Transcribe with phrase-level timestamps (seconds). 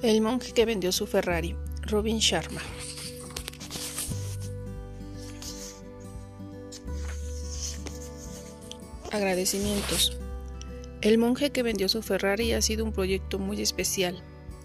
[0.00, 2.62] El monje que vendió su Ferrari, Robin Sharma.
[9.10, 10.16] Agradecimientos.
[11.00, 14.22] El monje que vendió su Ferrari ha sido un proyecto muy especial,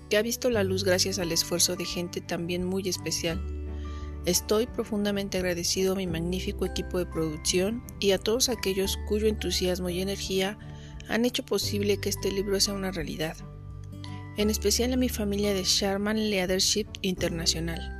[0.07, 3.41] que ha visto la luz gracias al esfuerzo de gente también muy especial.
[4.27, 9.89] Estoy profundamente agradecido a mi magnífico equipo de producción y a todos aquellos cuyo entusiasmo
[9.89, 10.59] y energía
[11.09, 13.35] han hecho posible que este libro sea una realidad
[14.37, 17.99] en especial a mi familia de Sharman Leadership Internacional.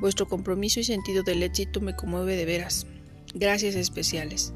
[0.00, 2.86] Vuestro compromiso y sentido del éxito me conmueve de veras.
[3.34, 4.52] Gracias especiales.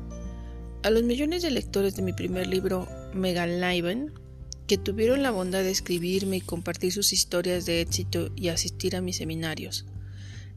[0.82, 4.12] A los millones de lectores de mi primer libro, Megalaiven,
[4.66, 9.00] que tuvieron la bondad de escribirme y compartir sus historias de éxito y asistir a
[9.00, 9.86] mis seminarios.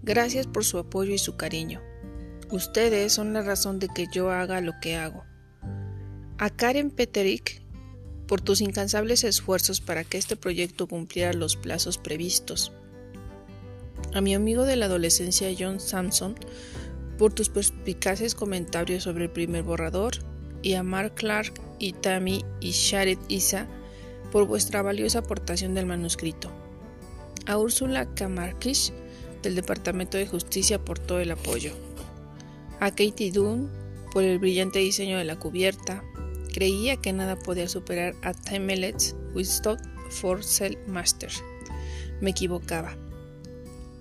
[0.02, 1.82] Gracias por su apoyo y su cariño.
[2.52, 5.23] Ustedes son la razón de que yo haga lo que hago.
[6.38, 7.62] A Karen Peterick,
[8.30, 12.71] por tus incansables esfuerzos para que este proyecto cumpliera los plazos previstos.
[14.13, 16.36] A mi amigo de la adolescencia John Samson,
[17.18, 20.13] por tus perspicaces comentarios sobre el primer borrador,
[20.62, 23.68] y a Mark Clark y Tammy y Sharet Isa
[24.32, 26.52] por vuestra valiosa aportación del manuscrito.
[27.48, 28.93] A Úrsula Kamarkish
[29.41, 31.74] del Departamento de Justicia por todo el apoyo.
[32.80, 33.71] A Katie Dunn
[34.14, 36.04] por el brillante diseño de la cubierta,
[36.54, 39.78] Creía que nada podía superar a Timelets Wisdom
[40.10, 41.32] for Cell Master.
[42.22, 42.98] Me equivocaba.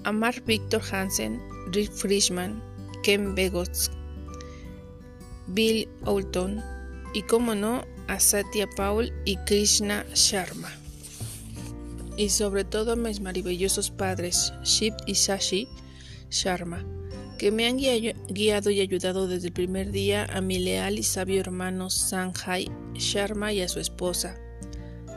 [0.04, 1.40] A Mark Victor Hansen,
[1.72, 2.62] Rick Frischman,
[3.02, 3.90] Ken Begos,
[5.48, 6.62] Bill Oulton
[7.14, 10.70] y, como no, a Satya Paul y Krishna Sharma.
[12.16, 15.68] Y sobre todo a mis maravillosos padres, Shiv y Sashi
[16.30, 16.84] Sharma
[17.38, 17.78] que me han
[18.28, 23.52] guiado y ayudado desde el primer día a mi leal y sabio hermano Sanjay Sharma
[23.52, 24.36] y a su esposa,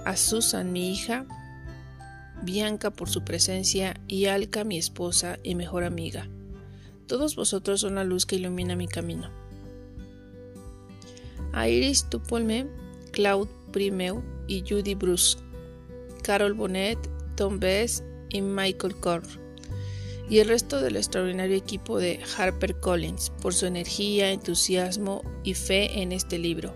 [0.05, 1.25] a Susan mi hija,
[2.43, 6.27] Bianca por su presencia y Alka mi esposa y mejor amiga.
[7.05, 9.29] Todos vosotros son la luz que ilumina mi camino.
[11.51, 12.67] A Iris Tupolme,
[13.11, 15.37] Claude Primeu y Judy Bruce,
[16.23, 16.97] Carol Bonnet,
[17.35, 19.40] Tom Bess y Michael Korr
[20.31, 26.13] y el resto del extraordinario equipo de HarperCollins por su energía, entusiasmo y fe en
[26.13, 26.73] este libro.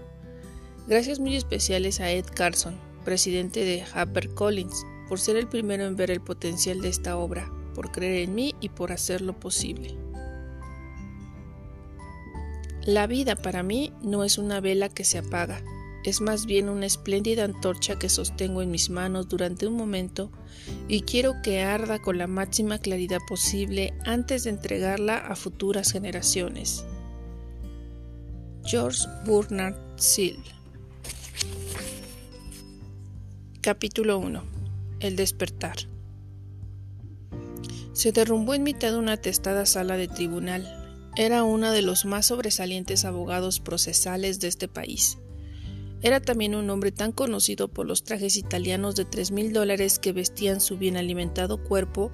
[0.88, 6.12] Gracias muy especiales a Ed Carson, presidente de HarperCollins, por ser el primero en ver
[6.12, 9.96] el potencial de esta obra, por creer en mí y por hacerlo posible.
[12.86, 15.64] La vida para mí no es una vela que se apaga,
[16.06, 20.32] es más bien una espléndida antorcha que sostengo en mis manos durante un momento
[20.88, 26.86] y quiero que arda con la máxima claridad posible antes de entregarla a futuras generaciones.
[28.64, 30.38] George Bernard Seal
[33.62, 34.44] Capítulo 1
[35.00, 35.78] El despertar
[37.94, 40.72] Se derrumbó en mitad de una atestada sala de tribunal.
[41.18, 45.18] Era uno de los más sobresalientes abogados procesales de este país
[46.02, 50.12] era también un hombre tan conocido por los trajes italianos de tres mil dólares que
[50.12, 52.12] vestían su bien alimentado cuerpo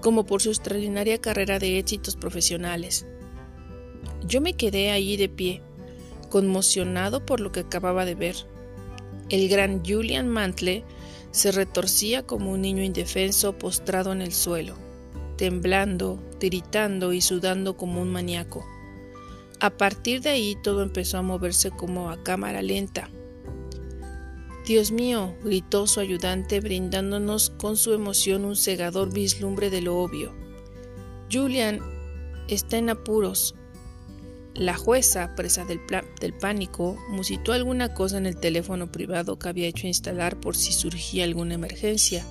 [0.00, 3.06] como por su extraordinaria carrera de éxitos profesionales.
[4.26, 5.62] Yo me quedé allí de pie,
[6.28, 8.36] conmocionado por lo que acababa de ver.
[9.30, 10.84] El gran Julian Mantle
[11.30, 14.76] se retorcía como un niño indefenso postrado en el suelo,
[15.36, 18.64] temblando, tiritando y sudando como un maníaco.
[19.64, 23.08] A partir de ahí todo empezó a moverse como a cámara lenta,
[24.66, 30.34] Dios mío, gritó su ayudante brindándonos con su emoción un cegador vislumbre de lo obvio.
[31.32, 31.80] Julian
[32.46, 33.54] está en apuros.
[34.52, 35.80] La jueza, presa del,
[36.20, 40.74] del, pánico, musitó alguna cosa en el teléfono privado que había hecho instalar por si
[40.74, 42.22] surgía alguna emergencia.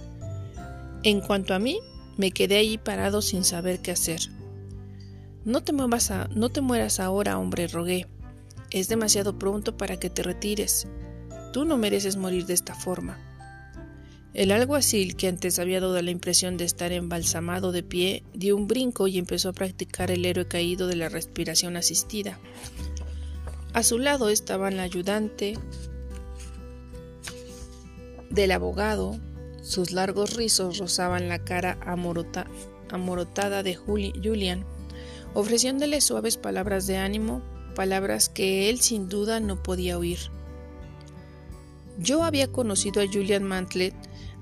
[1.02, 1.80] En cuanto a mí,
[2.16, 4.20] me quedé allí parado sin saber qué hacer.
[5.46, 8.08] No te, muevas no te mueras ahora, hombre, rogué.
[8.72, 10.88] Es demasiado pronto para que te retires.
[11.52, 13.20] Tú no mereces morir de esta forma.
[14.34, 18.68] El alguacil, que antes había dado la impresión de estar embalsamado de pie, dio un
[18.68, 22.40] brinco y empezó a practicar el héroe caído de la respiración asistida.
[23.74, 25.58] A su lado estaban la ayudante
[28.32, 29.20] del abogado,
[29.62, 31.78] sus largos rizos rozaban la cara
[32.90, 34.66] amorotada de Julian,
[35.34, 37.42] ofreciéndole suaves palabras de ánimo,
[37.76, 40.20] palabras que él sin duda no podía oír.
[42.00, 43.94] Yo había conocido a Julian Mantlet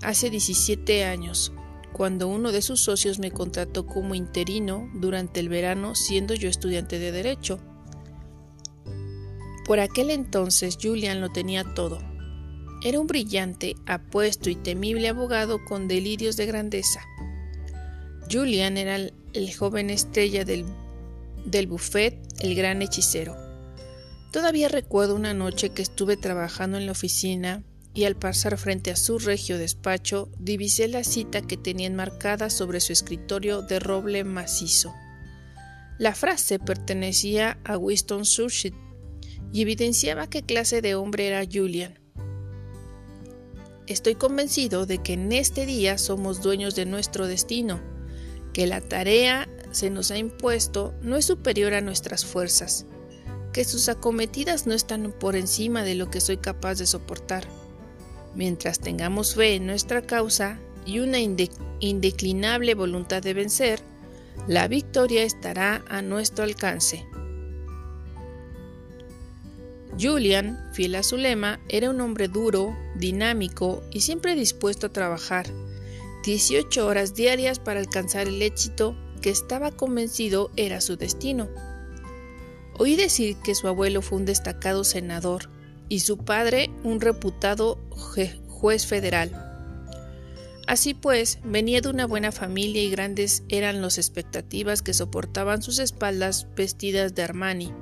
[0.01, 1.51] hace 17 años,
[1.93, 6.99] cuando uno de sus socios me contrató como interino durante el verano siendo yo estudiante
[6.99, 7.59] de Derecho.
[9.65, 11.99] Por aquel entonces Julian lo tenía todo.
[12.83, 17.01] era un brillante, apuesto y temible abogado con delirios de grandeza.
[18.31, 20.65] Julian era el, joven estrella del,
[21.45, 23.35] del buffet, el gran hechicero.
[24.31, 28.95] Todavía recuerdo una noche que estuve trabajando en la oficina y al pasar frente a
[28.95, 34.93] su regio despacho divisé la cita que tenía enmarcada sobre su escritorio de roble macizo.
[35.97, 38.73] La frase pertenecía a Winston Churchill
[39.51, 41.99] y evidenciaba qué clase de hombre era Julian.
[43.87, 47.81] Estoy convencido de que en este día somos dueños de nuestro destino,
[48.53, 52.85] que la tarea se nos ha impuesto no es superior a nuestras fuerzas,
[53.53, 57.45] que sus acometidas no están por encima de lo que soy capaz de soportar.
[58.35, 63.81] Mientras tengamos fe en nuestra causa y una indeclinable voluntad de vencer,
[64.47, 67.06] la victoria estará a nuestro alcance.
[70.00, 75.47] Julian, fiel a su lema, era un hombre duro, dinámico y siempre dispuesto a trabajar
[76.23, 81.47] 18 horas diarias para alcanzar el éxito que estaba convencido era su destino.
[82.77, 85.50] Oí decir que su abuelo fue un destacado senador
[85.88, 89.47] y su padre un reputado juez federal.
[90.68, 95.79] Así pues, venía de una buena familia y grandes eran las expectativas que soportaban sus
[95.79, 97.73] espaldas vestidas de Armani.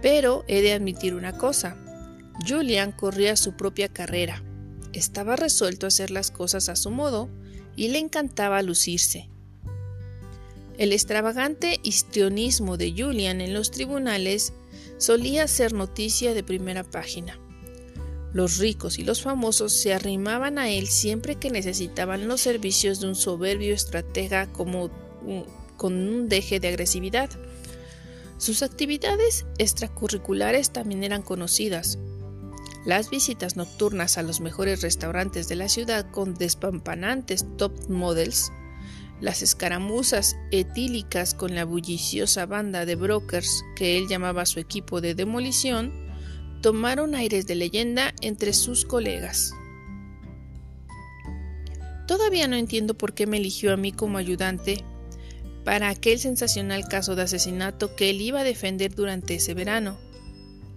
[0.00, 1.76] Pero he de admitir una cosa,
[2.48, 4.42] Julian corría su propia carrera,
[4.92, 7.28] estaba resuelto a hacer las cosas a su modo
[7.76, 9.28] y le encantaba lucirse.
[10.80, 14.54] El extravagante histrionismo de Julian en los tribunales
[14.96, 17.38] solía ser noticia de primera página.
[18.32, 23.08] Los ricos y los famosos se arrimaban a él siempre que necesitaban los servicios de
[23.08, 24.88] un soberbio estratega como
[25.76, 27.28] con un deje de agresividad.
[28.38, 31.98] Sus actividades extracurriculares también eran conocidas.
[32.86, 38.50] Las visitas nocturnas a los mejores restaurantes de la ciudad con despampanantes top models,
[39.20, 45.14] las escaramuzas etílicas con la bulliciosa banda de brokers que él llamaba su equipo de
[45.14, 45.92] demolición,
[46.62, 49.52] tomaron aires de leyenda entre sus colegas.
[52.06, 54.84] Todavía no entiendo por qué me eligió a mí como ayudante
[55.64, 59.98] para aquel sensacional caso de asesinato que él iba a defender durante ese verano.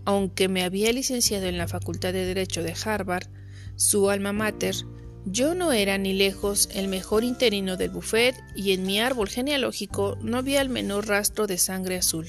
[0.06, 3.28] Aunque me había licenciado en la Facultad de Derecho de Harvard,
[3.76, 4.76] su alma mater,
[5.26, 10.18] yo no era ni lejos el mejor interino del buffet y en mi árbol genealógico
[10.22, 12.28] no había el menor rastro de sangre azul.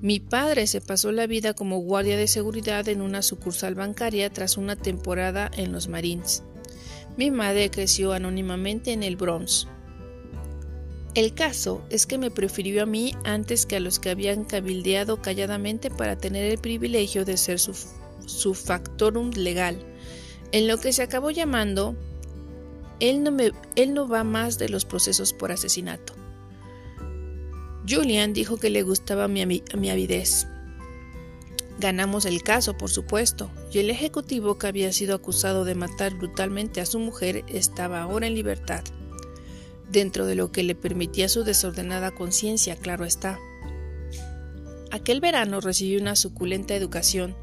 [0.00, 4.56] Mi padre se pasó la vida como guardia de seguridad en una sucursal bancaria tras
[4.56, 6.42] una temporada en los Marines.
[7.16, 9.66] Mi madre creció anónimamente en el Bronx.
[11.14, 15.20] El caso es que me prefirió a mí antes que a los que habían cabildeado
[15.20, 17.74] calladamente para tener el privilegio de ser su,
[18.26, 19.84] su factorum legal,
[20.52, 21.96] en lo que se acabó llamando
[23.00, 26.14] él no, me, él no va más de los procesos por asesinato.
[27.88, 30.46] Julian dijo que le gustaba mi, mi avidez.
[31.78, 36.80] Ganamos el caso, por supuesto, y el ejecutivo que había sido acusado de matar brutalmente
[36.80, 38.82] a su mujer estaba ahora en libertad
[39.90, 43.38] dentro de lo que le permitía su desordenada conciencia, claro está.
[44.90, 47.36] Aquel verano recibí una suculenta educación.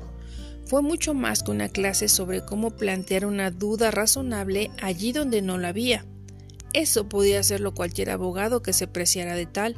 [0.66, 5.60] Fue mucho más que una clase sobre cómo plantear una duda razonable allí donde no
[5.60, 6.06] la había.
[6.74, 9.76] Eso podía hacerlo cualquier abogado que se preciara de tal.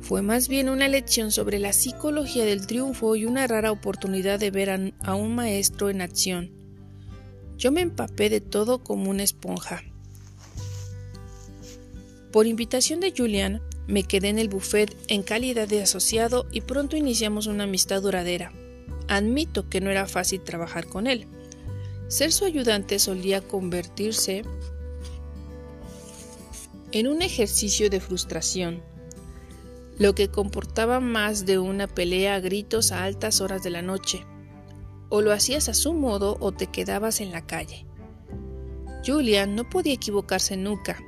[0.00, 4.50] Fue más bien una lección sobre la psicología del triunfo y una rara oportunidad de
[4.50, 6.52] ver a, un maestro en acción.
[7.56, 9.82] Yo me empapé de todo como una esponja.
[12.30, 16.96] Por invitación de Julian, me quedé en el buffet en calidad de asociado y pronto
[16.96, 18.52] iniciamos una amistad duradera.
[19.08, 21.26] Admito que no era fácil trabajar con él.
[22.08, 24.42] Ser su ayudante solía convertirse
[26.92, 28.82] en un ejercicio de frustración,
[29.98, 34.24] lo que comportaba más de una pelea a gritos a altas horas de la noche.
[35.08, 37.86] O lo hacías a su modo o te quedabas en la calle.
[39.06, 40.98] Julian no podía equivocarse nunca,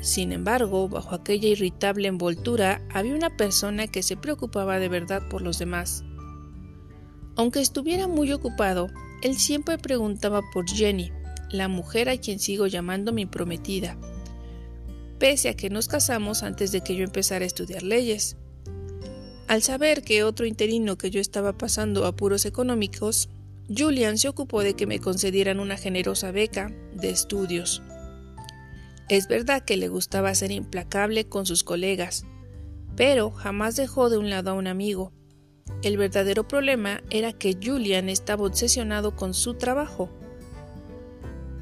[0.00, 5.42] sin embargo, bajo aquella irritable envoltura había una persona que se preocupaba de verdad por
[5.42, 6.04] los demás.
[7.36, 8.90] Aunque estuviera muy ocupado,
[9.22, 11.12] él siempre preguntaba por Jenny,
[11.50, 13.96] la mujer a quien sigo llamando mi prometida,
[15.18, 18.36] pese a que nos casamos antes de que yo empezara a estudiar leyes.
[19.48, 23.28] Al saber que otro interino que yo estaba pasando apuros económicos,
[23.68, 27.82] Julian se ocupó de que me concedieran una generosa beca de estudios.
[29.08, 32.24] Es verdad que le gustaba ser implacable con sus colegas,
[32.96, 35.12] pero jamás dejó de un lado a un amigo.
[35.82, 40.10] El verdadero problema era que Julian estaba obsesionado con su trabajo.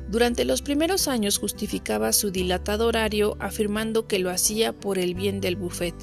[0.08, 5.40] Durante los primeros años justificaba su dilatado horario afirmando que lo hacía por el bien
[5.40, 5.94] del buffet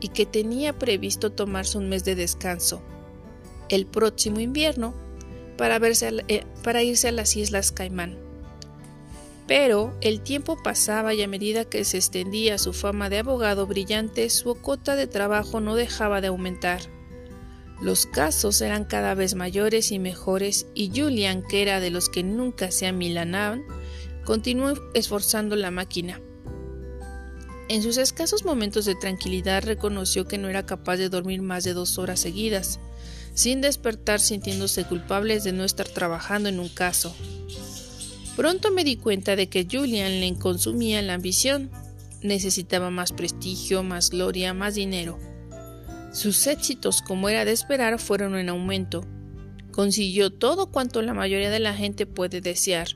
[0.00, 2.82] y que tenía previsto tomarse un mes de descanso
[3.70, 4.92] el próximo invierno
[5.56, 8.18] para, eh, para irse a las Islas Caimán.
[9.46, 14.28] Pero el tiempo pasaba y a medida que se extendía su fama de abogado brillante,
[14.30, 16.80] su cota de trabajo no dejaba de aumentar.
[17.80, 22.22] Los casos eran cada vez mayores y mejores y Julian, que era de los que
[22.22, 23.64] nunca se amilanaban,
[24.24, 26.20] continuó esforzando la máquina.
[27.70, 31.72] En sus escasos momentos de tranquilidad reconoció que no era capaz de dormir más de
[31.72, 32.80] dos horas seguidas,
[33.32, 37.14] sin despertar sintiéndose culpables de no estar trabajando en un caso.
[38.36, 41.70] Pronto me di cuenta de que Julian le consumía la ambición.
[42.22, 45.18] Necesitaba más prestigio, más gloria, más dinero.
[46.12, 49.04] Sus éxitos, como era de esperar, fueron en aumento.
[49.70, 52.88] Consiguió todo cuanto la mayoría de la gente puede desear.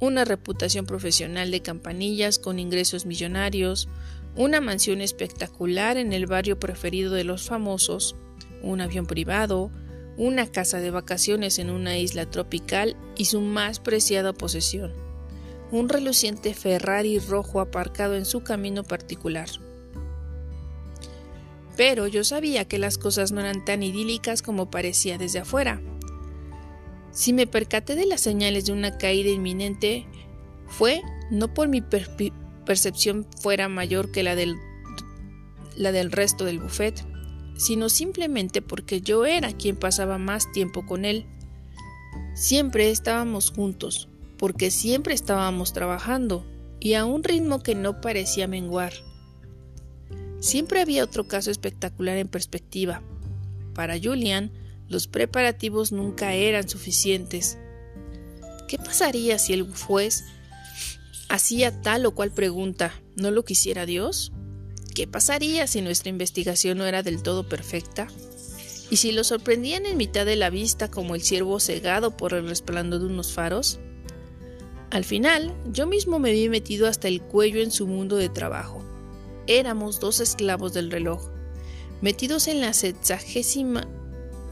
[0.00, 3.88] Una reputación profesional de campanillas con ingresos millonarios,
[4.34, 8.16] una mansión espectacular en el barrio preferido de los famosos,
[8.60, 9.70] un avión privado,
[10.16, 14.92] una casa de vacaciones en una isla tropical y su más preciada posesión,
[15.70, 19.48] un reluciente Ferrari rojo aparcado en su camino particular.
[21.76, 25.80] Pero yo sabía que las cosas no eran tan idílicas como parecía desde afuera.
[27.12, 30.06] Si me percaté de las señales de una caída inminente,
[30.66, 31.82] fue no por mi
[32.64, 34.56] percepción fuera mayor que la del,
[35.76, 37.06] la del resto del buffet,
[37.56, 41.26] sino simplemente porque yo era quien pasaba más tiempo con él.
[42.34, 46.46] Siempre estábamos juntos, porque siempre estábamos trabajando,
[46.80, 48.92] y a un ritmo que no parecía menguar.
[50.42, 53.00] Siempre había otro caso espectacular en perspectiva.
[53.74, 54.50] Para Julian,
[54.88, 57.58] los preparativos nunca eran suficientes.
[58.66, 60.24] ¿Qué pasaría si el juez
[61.28, 62.92] hacía tal o cual pregunta?
[63.14, 64.32] ¿No lo quisiera Dios?
[64.96, 68.08] ¿Qué pasaría si nuestra investigación no era del todo perfecta?
[68.90, 72.48] ¿Y si lo sorprendían en mitad de la vista como el ciervo cegado por el
[72.48, 73.78] resplandor de unos faros?
[74.90, 78.84] Al final, yo mismo me vi metido hasta el cuello en su mundo de trabajo.
[79.46, 81.30] Éramos dos esclavos del reloj,
[82.00, 83.88] metidos en la sexagésima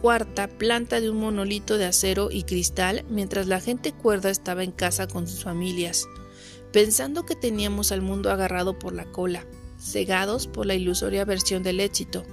[0.00, 4.72] cuarta planta de un monolito de acero y cristal mientras la gente cuerda estaba en
[4.72, 6.06] casa con sus familias,
[6.72, 9.44] pensando que teníamos al mundo agarrado por la cola
[9.80, 12.24] cegados por la ilusoria versión del éxito.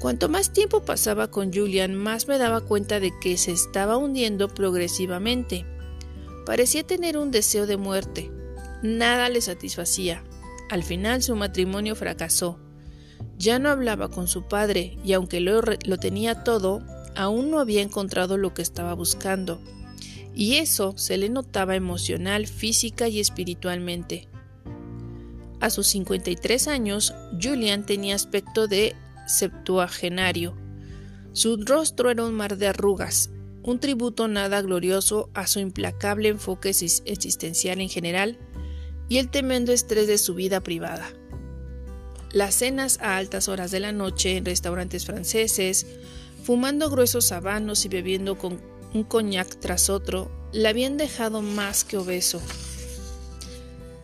[0.00, 4.48] Cuanto más tiempo pasaba con Julian, más me daba cuenta de que se estaba hundiendo
[4.48, 5.66] progresivamente.
[6.46, 8.30] Parecía tener un deseo de muerte.
[8.82, 10.22] Nada le satisfacía.
[10.68, 12.58] Al final su matrimonio fracasó.
[13.38, 15.62] Ya no hablaba con su padre y aunque lo,
[15.98, 16.82] tenía todo,
[17.16, 19.60] aún no había encontrado lo que estaba buscando.
[20.34, 24.28] Y eso se le notaba emocional, física y espiritualmente.
[25.60, 28.94] A sus 53 años, Julian tenía aspecto de
[29.26, 30.54] septuagenario.
[31.32, 33.30] Su rostro era un mar de arrugas,
[33.62, 38.38] un tributo nada glorioso a su implacable enfoque existencial en general
[39.08, 41.10] y el tremendo estrés de su vida privada.
[42.32, 45.86] Las cenas a altas horas de la noche en restaurantes franceses,
[46.44, 48.60] fumando gruesos habanos y bebiendo con
[48.92, 52.40] un coñac tras otro, le habían dejado más que obeso.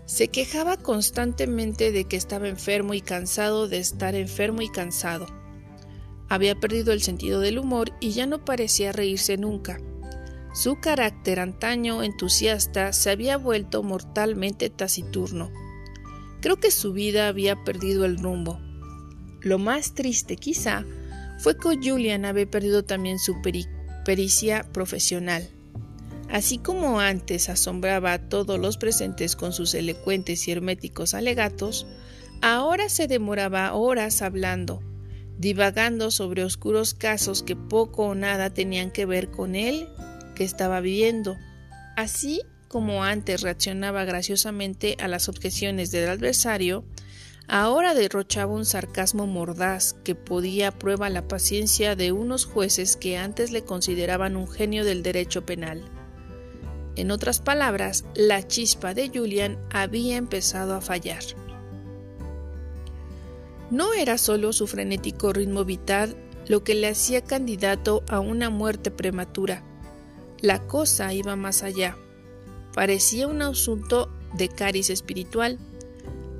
[0.06, 5.26] Se quejaba constantemente de que estaba enfermo y cansado de estar enfermo y cansado.
[6.28, 9.80] Había perdido el sentido del humor y ya no parecía reírse nunca.
[10.54, 15.50] Su carácter antaño entusiasta se había vuelto mortalmente taciturno.
[16.40, 18.61] Creo que su vida había perdido el rumbo.
[19.40, 20.84] Lo más triste quizá
[21.40, 23.34] fue que Julian había perdido también su
[24.04, 25.49] pericia profesional.
[26.30, 31.84] Así como antes asombraba a todos los presentes con sus elocuentes y herméticos alegatos,
[32.42, 34.84] ahora se demoraba horas hablando,
[35.37, 39.88] divagando sobre oscuros casos que poco o nada tenían que ver con él
[40.35, 41.38] que estaba viviendo.
[41.97, 46.85] Así como antes reaccionaba graciosamente a las objeciones del adversario,
[47.47, 53.53] ahora derrochaba un sarcasmo mordaz que podía prueba la paciencia de unos jueces que antes
[53.53, 55.85] le consideraban un genio del derecho penal.
[56.97, 61.23] En otras palabras, la chispa de Julian había empezado a fallar.
[63.71, 68.91] No era solo su frenético ritmo vital lo que le hacía candidato a una muerte
[68.91, 69.64] prematura.
[70.41, 71.97] La cosa iba más allá.
[72.75, 75.59] Parecía un asunto de cariz espiritual.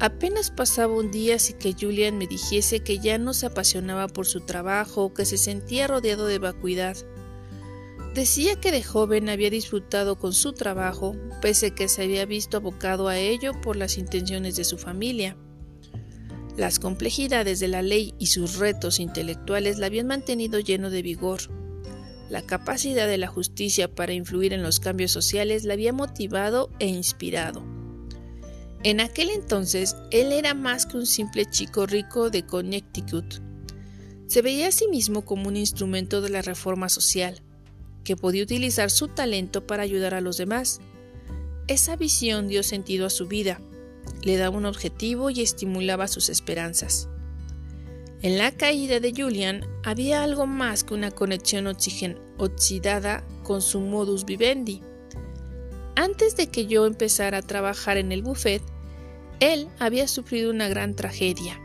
[0.01, 4.27] Apenas pasaba un día sin que Julian me dijese que ya no se apasionaba por
[4.27, 6.97] su trabajo, que se sentía rodeado de vacuidad.
[8.15, 13.09] Decía que de joven había disfrutado con su trabajo, pese que se había visto abocado
[13.09, 15.37] a ello por las intenciones de su familia.
[16.57, 21.41] Las complejidades de la ley y sus retos intelectuales la habían mantenido lleno de vigor.
[22.28, 26.87] La capacidad de la justicia para influir en los cambios sociales la había motivado e
[26.87, 27.64] inspirado.
[28.83, 33.43] En aquel entonces, él era más que un simple chico rico de Connecticut.
[34.26, 37.43] Se veía a sí mismo como un instrumento de la reforma social,
[38.04, 40.81] que podía utilizar su talento para ayudar a los demás.
[41.66, 43.61] Esa visión dio sentido a su vida
[44.23, 47.09] le daba un objetivo y estimulaba sus esperanzas.
[48.25, 54.25] En la caída de Julian había algo más que una conexión oxidada con su modus
[54.25, 54.81] vivendi.
[55.95, 58.62] Antes de que yo empezara a trabajar en el buffet,
[59.40, 61.61] él había sufrido una gran tragedia.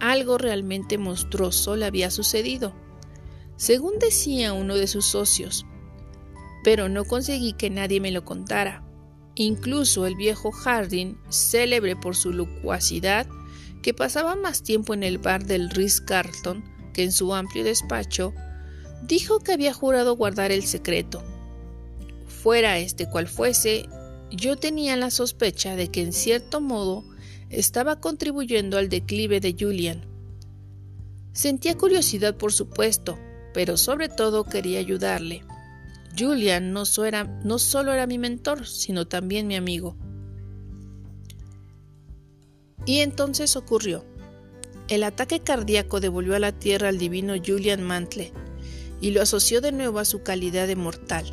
[0.00, 2.74] Algo realmente monstruoso le había sucedido,
[3.54, 5.64] según decía uno de sus socios,
[6.64, 8.84] pero no conseguí que nadie me lo contara.
[9.36, 13.28] Incluso el viejo Harding, célebre por su locuacidad,
[13.84, 16.64] que pasaba más tiempo en el bar del Ritz Carlton
[16.94, 18.32] que en su amplio despacho,
[19.02, 21.22] dijo que había jurado guardar el secreto.
[22.26, 23.86] Fuera este cual fuese,
[24.30, 27.04] yo tenía la sospecha de que en cierto modo
[27.50, 30.06] estaba contribuyendo al declive de Julian.
[31.34, 33.18] Sentía curiosidad por supuesto,
[33.52, 35.44] pero sobre todo quería ayudarle.
[36.18, 36.84] Julian no,
[37.44, 39.94] no solo era mi mentor, sino también mi amigo.
[42.86, 44.04] Y entonces ocurrió.
[44.88, 48.32] El ataque cardíaco devolvió a la tierra al divino Julian Mantle
[49.00, 51.24] y lo asoció de nuevo a su calidad de mortal.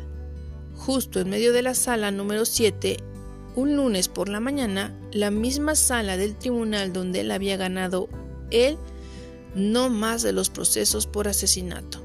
[0.74, 2.96] Justo en medio de la sala número 7,
[3.54, 8.08] un lunes por la mañana, la misma sala del tribunal donde él había ganado
[8.50, 8.78] él
[9.54, 12.01] no más de los procesos por asesinato.